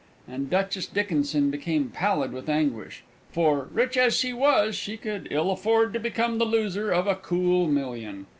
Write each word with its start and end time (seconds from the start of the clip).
and 0.27 0.49
Duchess 0.49 0.87
Dickinson 0.87 1.51
became 1.51 1.89
pallid 1.89 2.33
with 2.33 2.49
anguish, 2.49 3.03
for, 3.31 3.67
rich 3.71 3.95
as 3.97 4.17
she 4.17 4.33
was, 4.33 4.75
she 4.75 4.97
could 4.97 5.27
ill 5.29 5.51
afford 5.51 5.93
to 5.93 5.99
become 5.99 6.39
the 6.39 6.43
loser 6.45 6.91
of 6.91 7.05
a 7.05 7.13
cool 7.13 7.67
million. 7.67 8.25